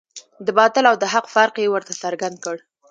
[0.45, 2.55] د باطل او د حق فرق یې ورته څرګند کړ.